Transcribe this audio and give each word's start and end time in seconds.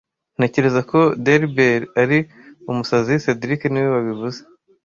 Ntekereza 0.37 0.81
ko 0.91 0.99
Delbert 1.25 1.85
ari 2.01 2.17
umusazi 2.71 3.13
cedric 3.23 3.61
niwe 3.69 3.89
wabivuze 3.95 4.39